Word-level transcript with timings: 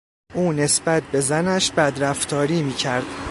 او 0.33 0.51
نسبت 0.53 1.03
به 1.03 1.19
زنش 1.21 1.71
بدرفتاری 1.71 2.61
میکرد. 2.63 3.05